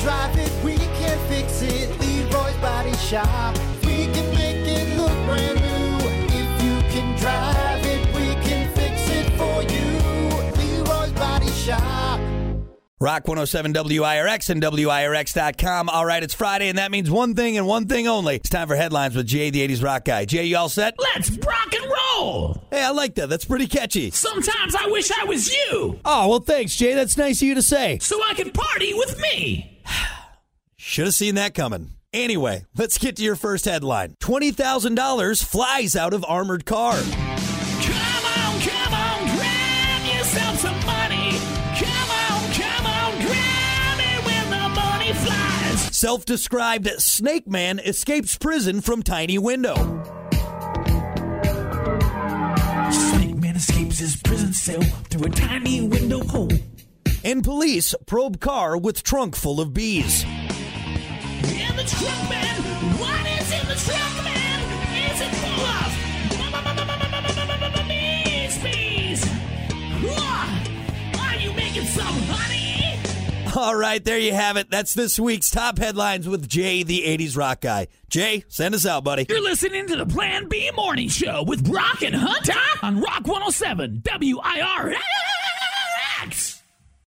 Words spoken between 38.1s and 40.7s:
on, come on, grab yourself